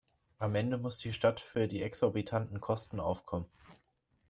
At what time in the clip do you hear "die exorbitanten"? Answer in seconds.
1.67-2.59